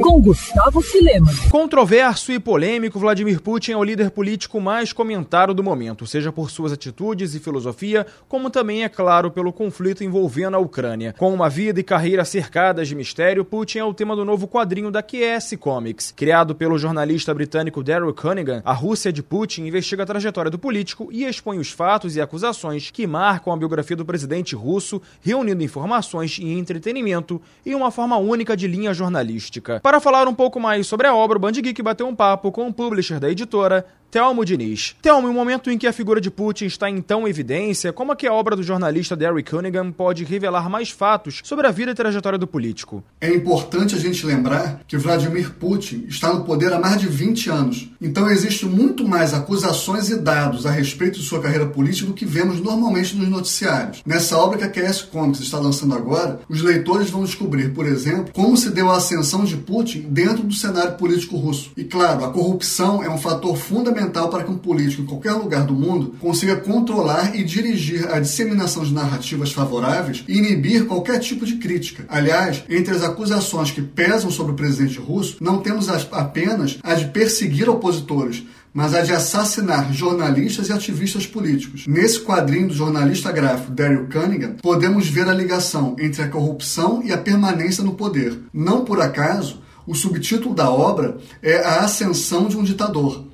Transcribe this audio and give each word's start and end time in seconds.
Com 0.00 0.20
Gustavo 0.20 0.80
Filema. 0.80 1.30
Controverso 1.50 2.32
e 2.32 2.40
polêmico, 2.40 2.98
Vladimir 2.98 3.40
Putin 3.40 3.72
é 3.72 3.76
o 3.76 3.84
líder 3.84 4.10
político 4.10 4.60
mais 4.60 4.92
comentado 4.92 5.54
do 5.54 5.62
momento, 5.62 6.06
seja 6.06 6.32
por 6.32 6.50
suas 6.50 6.72
atitudes 6.72 7.34
e 7.34 7.38
filosofia, 7.38 8.06
como 8.28 8.50
também, 8.50 8.82
é 8.82 8.88
claro, 8.88 9.30
pelo 9.30 9.52
conflito 9.52 10.02
envolvendo 10.02 10.56
a 10.56 10.58
Ucrânia. 10.58 11.14
Com 11.16 11.32
uma 11.32 11.48
vida 11.48 11.78
e 11.78 11.84
carreira 11.84 12.24
cercadas 12.24 12.88
de 12.88 12.94
mistério, 12.94 13.44
Putin 13.44 13.78
é 13.78 13.84
o 13.84 13.94
tema 13.94 14.16
do 14.16 14.24
novo 14.24 14.48
quadrinho 14.48 14.90
da 14.90 15.02
QS 15.02 15.54
Comics. 15.58 16.12
Criado 16.16 16.54
pelo 16.54 16.78
jornalista 16.78 17.32
britânico 17.32 17.84
Daryl 17.84 18.12
Cunningham, 18.12 18.62
a 18.64 18.72
Rússia 18.72 19.12
de 19.12 19.22
Putin 19.22 19.66
investiga 19.66 20.02
a 20.02 20.06
trajetória 20.06 20.50
do 20.50 20.58
político 20.58 21.08
e 21.12 21.24
expõe 21.24 21.58
os 21.58 21.70
fatos 21.70 22.16
e 22.16 22.20
acusações 22.20 22.90
que 22.90 23.06
marcam 23.06 23.52
a 23.52 23.56
biografia 23.56 23.96
do 23.96 24.04
presidente 24.04 24.56
russo, 24.56 25.00
reunindo 25.20 25.62
informações 25.62 26.38
e 26.38 26.48
entretenimento 26.52 27.40
em 27.64 27.74
uma 27.74 27.90
forma 27.90 28.07
única 28.16 28.56
de 28.56 28.66
linha 28.66 28.94
jornalística. 28.94 29.80
Para 29.80 30.00
falar 30.00 30.26
um 30.26 30.34
pouco 30.34 30.58
mais 30.58 30.86
sobre 30.86 31.06
a 31.06 31.14
obra, 31.14 31.36
o 31.36 31.40
Band 31.40 31.52
Geek 31.52 31.82
bateu 31.82 32.06
um 32.06 32.14
papo 32.14 32.50
com 32.50 32.66
o 32.66 32.72
publisher 32.72 33.20
da 33.20 33.30
editora, 33.30 33.84
Telmo 34.10 34.42
Diniz. 34.42 34.96
Telmo, 35.02 35.28
em 35.28 35.30
um 35.30 35.34
momento 35.34 35.70
em 35.70 35.76
que 35.76 35.86
a 35.86 35.92
figura 35.92 36.18
de 36.18 36.30
Putin 36.30 36.64
está 36.64 36.88
em 36.88 36.98
tão 36.98 37.28
evidência, 37.28 37.92
como 37.92 38.10
é 38.10 38.16
que 38.16 38.26
a 38.26 38.32
obra 38.32 38.56
do 38.56 38.62
jornalista 38.62 39.14
Derry 39.14 39.42
Cunningham 39.42 39.92
pode 39.92 40.24
revelar 40.24 40.70
mais 40.70 40.88
fatos 40.88 41.42
sobre 41.44 41.66
a 41.66 41.70
vida 41.70 41.90
e 41.90 41.94
trajetória 41.94 42.38
do 42.38 42.46
político? 42.46 43.04
É 43.20 43.30
importante 43.30 43.94
a 43.94 43.98
gente 43.98 44.24
lembrar 44.24 44.80
que 44.88 44.96
Vladimir 44.96 45.50
Putin 45.50 46.06
está 46.08 46.32
no 46.32 46.44
poder 46.44 46.72
há 46.72 46.78
mais 46.78 46.98
de 46.98 47.06
20 47.06 47.50
anos. 47.50 47.90
Então 48.00 48.30
existe 48.30 48.64
muito 48.64 49.06
mais 49.06 49.34
acusações 49.34 50.08
e 50.08 50.16
dados 50.16 50.64
a 50.64 50.70
respeito 50.70 51.18
de 51.18 51.26
sua 51.26 51.42
carreira 51.42 51.66
política 51.66 52.06
do 52.06 52.14
que 52.14 52.24
vemos 52.24 52.62
normalmente 52.62 53.14
nos 53.14 53.28
noticiários. 53.28 54.02
Nessa 54.06 54.38
obra 54.38 54.56
que 54.56 54.64
a 54.64 54.70
QS 54.70 55.02
Comics 55.02 55.40
está 55.40 55.58
lançando 55.58 55.94
agora, 55.94 56.40
os 56.48 56.62
leitores 56.62 57.10
vão 57.10 57.24
descobrir, 57.24 57.74
por 57.74 57.84
exemplo, 57.84 58.32
como 58.32 58.56
se 58.56 58.70
deu 58.70 58.90
a 58.90 58.96
ascensão 58.96 59.44
de 59.44 59.58
Putin 59.58 60.06
dentro 60.08 60.44
do 60.44 60.54
cenário 60.54 60.94
político 60.94 61.36
russo. 61.36 61.72
E 61.76 61.84
claro, 61.84 62.24
a 62.24 62.32
corrupção 62.32 63.02
é 63.02 63.10
um 63.10 63.18
fator 63.18 63.54
fundamental 63.54 63.97
fundamental 63.98 64.28
para 64.28 64.44
que 64.44 64.50
um 64.50 64.56
político 64.56 65.02
em 65.02 65.06
qualquer 65.06 65.32
lugar 65.32 65.64
do 65.64 65.74
mundo 65.74 66.14
consiga 66.20 66.56
controlar 66.56 67.34
e 67.34 67.42
dirigir 67.42 68.08
a 68.08 68.20
disseminação 68.20 68.84
de 68.84 68.94
narrativas 68.94 69.52
favoráveis 69.52 70.24
e 70.28 70.38
inibir 70.38 70.86
qualquer 70.86 71.18
tipo 71.18 71.44
de 71.44 71.56
crítica. 71.56 72.04
Aliás, 72.08 72.62
entre 72.68 72.94
as 72.94 73.02
acusações 73.02 73.70
que 73.70 73.82
pesam 73.82 74.30
sobre 74.30 74.52
o 74.52 74.56
presidente 74.56 74.98
russo, 74.98 75.36
não 75.40 75.58
temos 75.58 75.88
apenas 75.88 76.78
a 76.82 76.94
de 76.94 77.06
perseguir 77.06 77.68
opositores, 77.68 78.44
mas 78.72 78.94
a 78.94 79.02
de 79.02 79.12
assassinar 79.12 79.92
jornalistas 79.92 80.68
e 80.68 80.72
ativistas 80.72 81.26
políticos. 81.26 81.86
Nesse 81.86 82.20
quadrinho 82.20 82.68
do 82.68 82.74
jornalista 82.74 83.32
gráfico 83.32 83.72
Daryl 83.72 84.08
Cunningham, 84.08 84.56
podemos 84.62 85.08
ver 85.08 85.28
a 85.28 85.34
ligação 85.34 85.96
entre 85.98 86.22
a 86.22 86.28
corrupção 86.28 87.02
e 87.02 87.12
a 87.12 87.18
permanência 87.18 87.82
no 87.82 87.94
poder. 87.94 88.38
Não 88.52 88.84
por 88.84 89.00
acaso, 89.00 89.62
o 89.86 89.94
subtítulo 89.94 90.54
da 90.54 90.70
obra 90.70 91.16
é 91.42 91.64
A 91.64 91.80
Ascensão 91.80 92.46
de 92.46 92.56
um 92.56 92.62
Ditador 92.62 93.28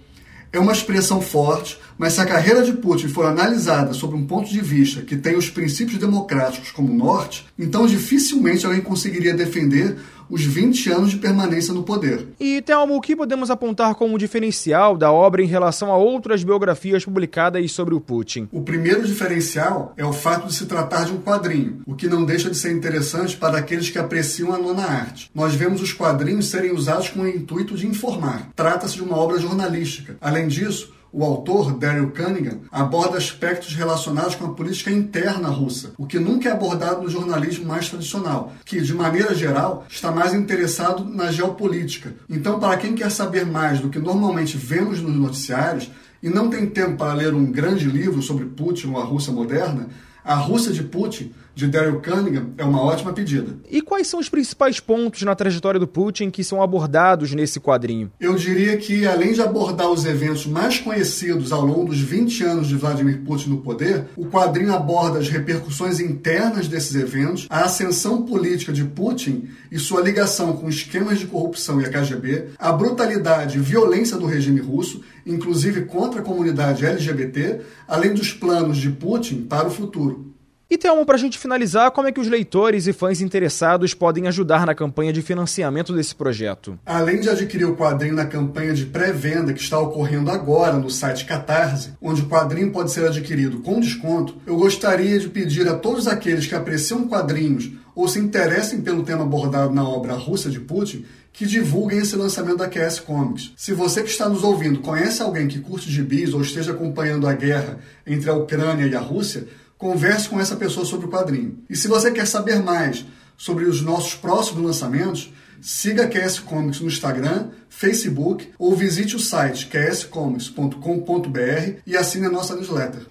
é 0.55 0.61
uma 0.61 0.73
expressão 0.73 1.21
forte, 1.21 1.79
mas 1.99 2.13
se 2.13 2.21
a 2.21 2.27
carreira 2.27 2.63
de 2.63 2.73
Putin 2.73 3.09
for 3.09 3.27
analisada 3.27 3.93
sob 3.93 4.15
um 4.15 4.25
ponto 4.25 4.49
de 4.49 4.61
vista 4.61 5.03
que 5.03 5.17
tem 5.17 5.37
os 5.37 5.51
princípios 5.51 5.99
democráticos 5.99 6.71
como 6.71 6.95
norte, 6.95 7.45
então 7.59 7.87
dificilmente 7.87 8.65
alguém 8.65 8.81
conseguiria 8.81 9.35
defender 9.35 9.97
os 10.29 10.45
20 10.45 10.91
anos 10.91 11.11
de 11.11 11.17
permanência 11.19 11.73
no 11.73 11.83
poder. 11.83 12.29
E, 12.39 12.63
Thelmo, 12.63 12.97
o 12.97 13.01
que 13.01 13.17
podemos 13.17 13.51
apontar 13.51 13.95
como 13.95 14.19
diferencial 14.19 14.97
da 14.97 15.13
obra 15.13 15.43
em 15.43 15.47
relação 15.47 15.91
a 15.91 15.97
outras 15.97 16.43
biografias 16.43 17.05
publicadas 17.05 17.71
sobre 17.73 17.95
o 17.95 18.01
Putin? 18.01 18.49
O 18.53 18.63
primeiro 18.63 19.07
diferencial 19.07 19.93
é 19.97 20.05
o 20.05 20.13
fato 20.13 20.47
de 20.47 20.55
se 20.55 20.67
tratar 20.67 21.05
de 21.05 21.13
um 21.13 21.21
quadrinho, 21.21 21.83
o 21.87 21.95
que 21.95 22.09
não 22.09 22.25
deixa 22.25 22.51
de 22.51 22.57
ser 22.57 22.73
interessante 22.73 23.37
para 23.37 23.59
aqueles 23.59 23.91
que 23.91 23.99
apreciam 23.99 24.53
a 24.53 24.59
nona 24.59 24.85
arte. 24.85 25.31
Nós 25.35 25.55
vemos 25.55 25.81
os 25.81 25.93
quadrinhos 25.93 26.47
serem 26.47 26.73
usados 26.73 27.09
com 27.09 27.21
o 27.21 27.29
intuito 27.29 27.77
de 27.77 27.87
informar. 27.87 28.51
Trata-se 28.55 28.97
de 28.97 29.03
uma 29.03 29.17
obra 29.17 29.39
jornalística. 29.39 30.17
Além 30.21 30.49
disso, 30.49 30.93
o 31.17 31.23
autor, 31.23 31.79
Daryl 31.79 32.11
Cunningham, 32.11 32.63
aborda 32.73 33.17
aspectos 33.17 33.73
relacionados 33.77 34.35
com 34.35 34.47
a 34.47 34.53
política 34.53 34.91
interna 34.91 35.49
russa, 35.49 35.93
o 35.97 36.07
que 36.07 36.19
nunca 36.19 36.49
é 36.49 36.53
abordado 36.53 37.03
no 37.03 37.09
jornalismo 37.09 37.67
mais 37.67 37.89
tradicional, 37.89 38.53
que, 38.65 38.81
de 38.81 38.93
maneira 38.93 39.33
geral, 39.33 39.87
está 39.89 40.11
mais 40.11 40.35
interessado 40.35 41.05
na 41.05 41.31
geopolítica. 41.31 42.13
Então, 42.29 42.59
para 42.59 42.77
quem 42.79 42.97
quer 42.97 43.13
saber 43.13 43.47
mais 43.47 43.79
do 43.79 43.91
que 43.91 43.99
normalmente 44.01 44.57
vemos 44.57 45.01
nos 45.01 45.15
noticiários 45.15 45.89
e 46.21 46.29
não 46.29 46.51
tem 46.51 46.67
tempo 46.67 46.97
para 46.97 47.15
ler 47.15 47.33
um 47.33 47.47
grande 47.47 47.85
livro 47.85 48.21
sobre 48.21 48.47
Putin 48.47 48.89
ou 48.89 49.01
a 49.01 49.05
Rússia 49.05 49.33
moderna, 49.33 49.87
a 50.25 50.35
Rússia 50.35 50.73
de 50.73 50.83
Putin 50.83 51.33
de 51.55 51.69
Daryl 51.69 52.01
Cunningham 52.01 52.51
é 52.59 52.65
uma 52.65 52.83
ótima 52.83 53.13
pedida. 53.13 53.57
E 53.71 53.81
quais 53.81 54.07
são 54.07 54.19
os 54.19 54.29
principais 54.29 54.81
pontos 54.81 55.23
na 55.23 55.35
trajetória 55.35 55.79
do 55.79 55.87
Putin 55.87 56.31
que 56.31 56.43
são 56.43 56.63
abordados 56.63 57.33
nesse 57.33 57.61
quadrinho? 57.61 58.11
Eu 58.19 58.35
diria 58.35 58.77
que, 58.77 59.07
além 59.07 59.33
de 59.33 59.41
abordar 59.41 59.91
os 59.91 60.05
eventos 60.05 60.47
mais 60.47 60.79
conhecidos 60.79 61.53
ao 61.53 61.65
longo 61.65 61.87
dos 61.87 62.01
20 62.01 62.45
anos 62.45 62.69
de 62.69 62.77
Vladimir 62.77 63.21
Putin 63.21 63.51
no 63.51 63.59
poder, 63.59 64.07
o 64.17 64.27
quadrinho 64.27 64.75
aborda 64.75 65.19
as 65.19 65.29
repercussões 65.29 66.01
internas 66.01 66.67
desses 66.67 66.95
eventos, 66.95 67.47
a 67.49 67.65
ascensão 67.65 68.23
política 68.23 68.73
de 68.73 68.85
Putin 68.85 69.49
e 69.71 69.79
sua 69.79 70.01
ligação 70.01 70.55
com 70.57 70.69
esquemas 70.69 71.19
de 71.19 71.27
corrupção 71.27 71.81
e 71.81 71.85
a 71.85 71.91
KGB, 71.91 72.51
a 72.59 72.73
brutalidade 72.73 73.59
e 73.59 73.61
violência 73.61 74.17
do 74.17 74.27
regime 74.27 74.61
russo, 74.61 75.03
inclusive 75.27 75.83
contra 75.83 76.21
a 76.21 76.25
comunidade 76.25 76.85
LGBT, 76.85 77.61
além 77.87 78.13
dos 78.13 78.33
planos 78.33 78.79
de 78.79 78.91
Putin 78.91 79.43
para 79.43 79.69
o 79.69 79.71
futuro. 79.71 80.34
E 80.71 80.79
uma 80.91 81.05
para 81.05 81.17
a 81.17 81.19
gente 81.19 81.39
finalizar, 81.39 81.91
como 81.91 82.09
é 82.09 82.13
que 82.13 82.21
os 82.21 82.29
leitores 82.29 82.87
e 82.87 82.93
fãs 82.93 83.21
interessados 83.21 83.93
podem 83.93 84.27
ajudar 84.27 84.65
na 84.67 84.75
campanha 84.75 85.13
de 85.13 85.21
financiamento 85.21 85.95
desse 85.95 86.15
projeto? 86.15 86.79
Além 86.87 87.21
de 87.21 87.29
adquirir 87.29 87.67
o 87.67 87.77
quadrinho 87.77 88.15
na 88.15 88.25
campanha 88.25 88.73
de 88.73 88.87
pré-venda 88.87 89.53
que 89.53 89.61
está 89.61 89.79
ocorrendo 89.79 90.31
agora 90.31 90.79
no 90.79 90.91
site 90.91 91.27
Catarse, 91.27 91.93
onde 92.01 92.23
o 92.23 92.29
quadrinho 92.29 92.71
pode 92.71 92.91
ser 92.91 93.07
adquirido 93.07 93.61
com 93.61 93.79
desconto, 93.79 94.37
eu 94.47 94.57
gostaria 94.57 95.19
de 95.19 95.29
pedir 95.29 95.69
a 95.69 95.75
todos 95.75 96.07
aqueles 96.07 96.47
que 96.47 96.55
apreciam 96.55 97.07
quadrinhos 97.07 97.71
ou 97.95 98.09
se 98.09 98.19
interessem 98.19 98.81
pelo 98.81 99.05
tema 99.05 99.23
abordado 99.23 99.73
na 99.73 99.87
obra 99.87 100.15
Rússia 100.15 100.51
de 100.51 100.61
Putin 100.61 101.05
que 101.33 101.47
divulguem 101.47 101.99
esse 101.99 102.15
lançamento 102.15 102.59
da 102.59 102.69
QS 102.69 103.01
Comics. 103.01 103.53
Se 103.57 103.73
você 103.73 104.03
que 104.03 104.11
está 104.11 104.29
nos 104.29 104.45
ouvindo 104.45 104.81
conhece 104.81 105.21
alguém 105.21 105.49
que 105.49 105.61
curte 105.61 105.91
gibis 105.91 106.33
ou 106.33 106.41
esteja 106.41 106.73
acompanhando 106.73 107.27
a 107.27 107.33
guerra 107.33 107.79
entre 108.07 108.31
a 108.31 108.35
Ucrânia 108.35 108.87
e 108.87 108.95
a 108.95 109.01
Rússia, 109.01 109.47
converse 109.85 110.31
com 110.31 110.41
essa 110.41 110.57
pessoa 110.57 110.87
sobre 110.87 111.05
o 111.05 111.11
quadrinho. 111.11 111.59
E 111.69 111.77
se 111.77 111.87
você 111.87 112.11
quer 112.11 112.27
saber 112.27 112.63
mais 112.63 113.05
sobre 113.37 113.67
os 113.67 113.83
nossos 113.83 114.15
próximos 114.15 114.65
lançamentos, 114.65 115.31
siga 115.61 116.05
a 116.05 116.09
QS 116.09 116.39
Comics 116.39 116.81
no 116.81 116.87
Instagram, 116.87 117.51
Facebook 117.69 118.51
ou 118.59 118.75
visite 118.75 119.15
o 119.15 119.21
site 119.21 119.67
qscomics.com.br 119.67 121.81
e 121.87 121.99
assine 121.99 122.25
a 122.25 122.31
nossa 122.31 122.57
newsletter. 122.57 123.03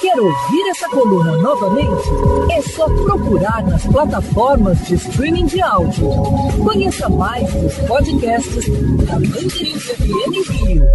Quer 0.00 0.18
ouvir 0.18 0.70
essa 0.70 0.88
coluna 0.88 1.36
novamente? 1.36 2.08
É 2.50 2.62
só 2.62 2.86
procurar 2.86 3.62
nas 3.62 3.84
plataformas 3.84 4.78
de 4.86 4.94
streaming 4.94 5.44
de 5.44 5.60
áudio. 5.60 6.08
Conheça 6.64 7.06
mais 7.10 7.52
dos 7.52 7.74
podcasts 7.86 8.64
da 9.06 9.12
Bandeirantes 9.12 9.90
FM 9.90 10.48
Rio. 10.48 10.86